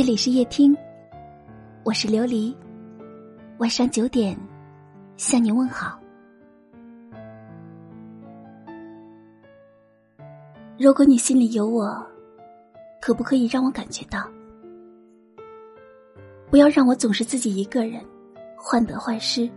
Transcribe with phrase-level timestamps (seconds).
[0.00, 0.74] 这里是夜听，
[1.84, 2.56] 我是琉璃。
[3.58, 4.34] 晚上九点，
[5.18, 6.00] 向你问好。
[10.78, 12.02] 如果你心里有我，
[12.98, 14.26] 可不可以让我感觉到？
[16.48, 18.02] 不要让我总是自己一个人，
[18.56, 19.50] 患得患失，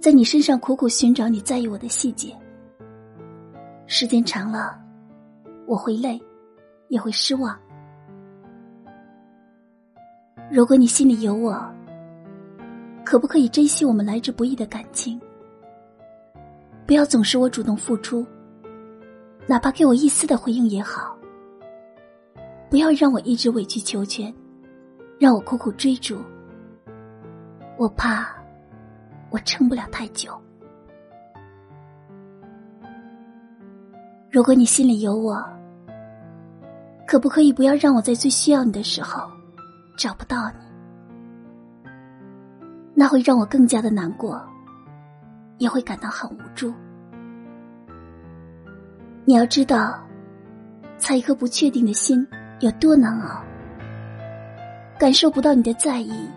[0.00, 2.36] 在你身上苦苦寻找你在意我的细节。
[3.86, 4.76] 时间长了，
[5.68, 6.20] 我会累，
[6.88, 7.56] 也会失望。
[10.54, 11.58] 如果你心里有我，
[13.06, 15.18] 可不可以珍惜我们来之不易的感情？
[16.86, 18.26] 不要总是我主动付出，
[19.46, 21.16] 哪怕给我一丝的回应也好。
[22.68, 24.30] 不要让我一直委曲求全，
[25.18, 26.18] 让我苦苦追逐。
[27.78, 28.28] 我怕
[29.30, 30.38] 我撑不了太久。
[34.30, 35.42] 如果你心里有我，
[37.06, 39.30] 可不可以不要让我在最需要你的时候？
[39.96, 41.90] 找不到你，
[42.94, 44.42] 那会让我更加的难过，
[45.58, 46.72] 也会感到很无助。
[49.24, 50.02] 你要知道，
[50.98, 52.26] 猜一颗不确定的心
[52.60, 53.42] 有多难熬，
[54.98, 56.28] 感受不到你的在意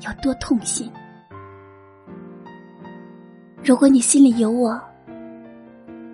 [0.00, 0.90] 有多痛心。
[3.64, 4.80] 如果你心里有我，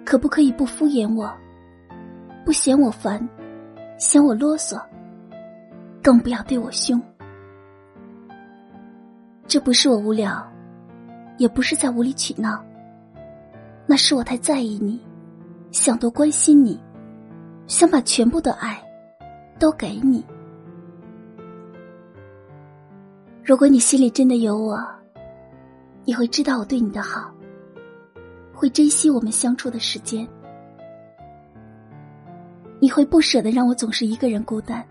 [0.04, 1.30] 可不可以不敷衍我，
[2.44, 3.28] 不嫌我烦，
[3.98, 4.80] 嫌我啰嗦？
[6.02, 7.00] 更不要对我凶，
[9.46, 10.42] 这不是我无聊，
[11.36, 12.64] 也不是在无理取闹，
[13.86, 14.98] 那是我太在意你，
[15.72, 16.80] 想多关心你，
[17.66, 18.82] 想把全部的爱
[19.58, 20.24] 都给你。
[23.44, 24.82] 如果你心里真的有我，
[26.04, 27.30] 你会知道我对你的好，
[28.54, 30.26] 会珍惜我们相处的时间，
[32.78, 34.82] 你会不舍得让我总是一个人孤单。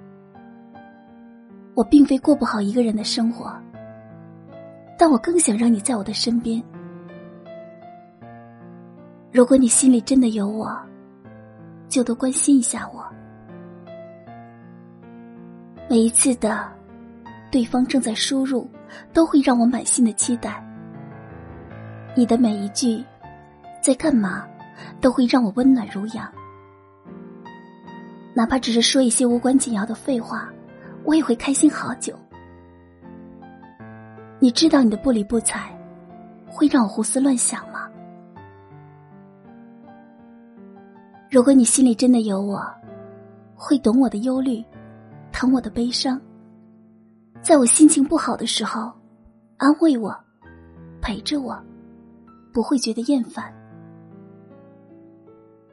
[1.80, 3.58] 我并非过不好一个人的生活，
[4.98, 6.62] 但我更想让你在我的身边。
[9.32, 10.78] 如果你心里真的有我，
[11.88, 13.02] 就多关心一下我。
[15.90, 16.70] 每一次的
[17.50, 18.70] 对方正在输入，
[19.14, 20.62] 都会让我满心的期待。
[22.14, 23.02] 你的每一句
[23.82, 24.46] 在干嘛，
[25.00, 26.30] 都会让我温暖如阳。
[28.34, 30.50] 哪怕只是说一些无关紧要的废话。
[31.10, 32.16] 我也会开心好久。
[34.38, 35.76] 你知道你的不理不睬，
[36.48, 37.90] 会让我胡思乱想吗？
[41.32, 42.64] 如果你心里真的有我，
[43.56, 44.64] 会懂我的忧虑，
[45.32, 46.22] 疼我的悲伤，
[47.42, 48.94] 在我心情不好的时候，
[49.58, 50.16] 安慰我，
[51.02, 51.60] 陪着我，
[52.54, 53.52] 不会觉得厌烦。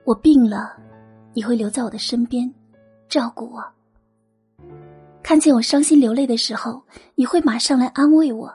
[0.04, 0.74] 我病了，
[1.34, 2.50] 你会留在我的身边，
[3.06, 3.62] 照顾我。
[5.26, 6.80] 看见我伤心流泪的时候，
[7.16, 8.48] 你会马上来安慰我，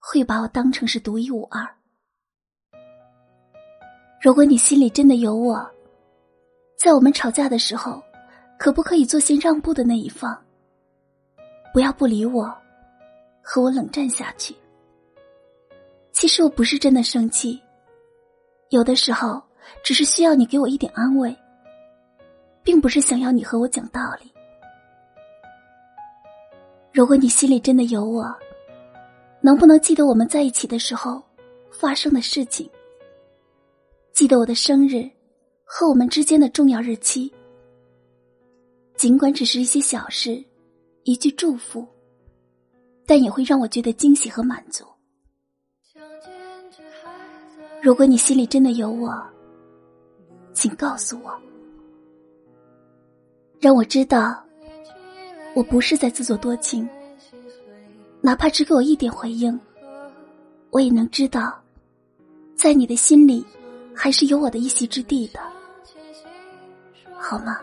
[0.00, 1.64] 会把我当成是独一无二。
[4.20, 5.64] 如果你心里真的有我，
[6.76, 8.02] 在我们吵架的时候，
[8.58, 10.36] 可不可以做些让步的那一方？
[11.72, 12.52] 不要不理我，
[13.40, 14.52] 和我冷战下去。
[16.10, 17.62] 其实我不是真的生气，
[18.70, 19.40] 有的时候
[19.84, 21.32] 只是需要你给我一点安慰，
[22.64, 24.29] 并不是想要你和我讲道理。
[26.92, 28.26] 如果你心里真的有我，
[29.40, 31.22] 能不能记得我们在一起的时候
[31.70, 32.68] 发生的事情？
[34.12, 35.08] 记得我的生日
[35.64, 37.32] 和我们之间的重要日期，
[38.96, 40.44] 尽管只是一些小事，
[41.04, 41.86] 一句祝福，
[43.06, 44.84] 但也会让我觉得惊喜和满足。
[47.80, 49.10] 如果你心里真的有我，
[50.52, 51.32] 请告诉我，
[53.60, 54.44] 让我知道。
[55.54, 56.88] 我不是在自作多情，
[58.20, 59.58] 哪怕只给我一点回应，
[60.70, 61.60] 我也能知道，
[62.54, 63.44] 在你的心里
[63.94, 65.40] 还是有我的一席之地的，
[67.18, 67.60] 好吗？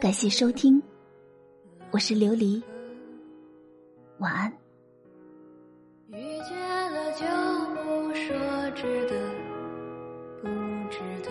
[0.00, 0.82] 感谢收听，
[1.90, 2.60] 我是琉璃，
[4.18, 4.52] 晚安。
[6.08, 6.16] 遇
[6.48, 7.24] 见了就
[7.74, 9.45] 不说值得。
[10.90, 11.30] 值得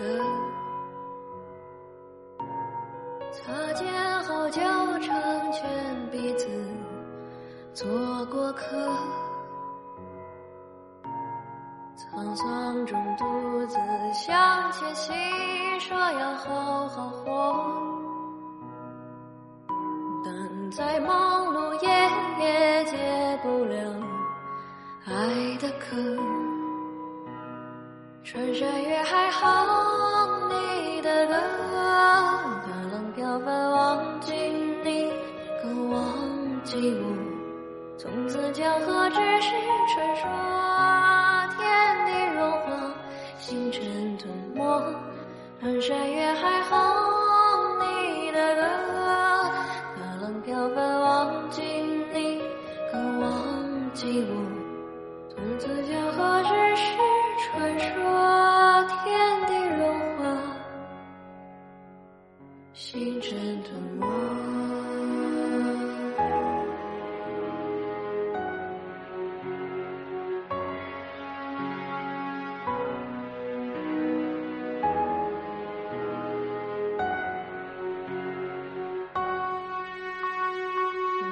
[3.32, 4.60] 擦肩后就
[5.00, 6.48] 成全彼此，
[7.72, 7.86] 做
[8.26, 8.64] 过客。
[11.96, 13.76] 沧桑中独自
[14.12, 15.14] 向前行，
[15.80, 17.64] 说要好好活。
[20.24, 21.88] 但再忙碌也
[22.44, 23.76] 也解不了
[25.06, 26.45] 爱的渴。
[28.36, 29.40] 穿山越海哼
[30.50, 34.34] 你的歌大浪飘泊忘记
[34.84, 35.10] 你
[35.62, 36.04] 更忘
[36.62, 37.16] 记我
[37.96, 39.52] 从此江河只是
[39.94, 40.28] 传说
[62.78, 64.06] 星辰的梦，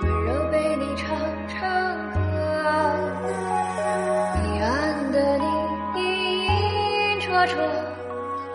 [0.00, 1.14] 温柔被你唱
[1.46, 1.60] 唱
[2.14, 2.18] 歌。
[4.32, 5.44] 彼岸的你
[6.00, 6.02] 影
[6.46, 7.52] 影绰绰，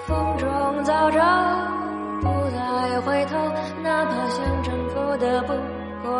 [0.07, 1.78] 风中早照。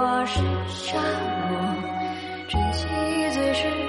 [0.01, 0.97] 我是沙
[1.49, 1.59] 漠，
[2.47, 2.87] 珍惜
[3.33, 3.88] 最是。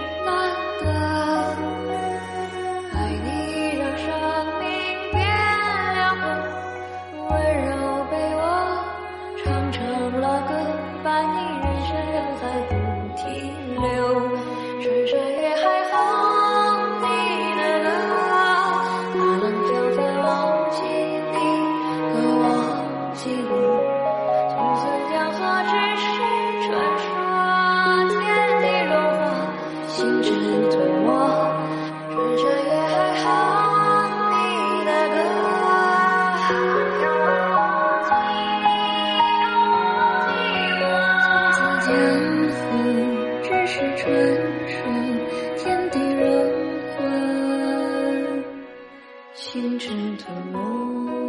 [49.52, 51.19] 清晨的梦。